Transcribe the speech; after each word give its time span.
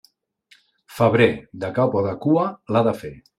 Febrer, 0.99 1.27
de 1.65 1.69
cap 1.77 1.99
o 2.01 2.03
de 2.07 2.15
cua 2.25 2.47
l'ha 2.73 2.83
de 2.89 2.97
fer. 3.05 3.15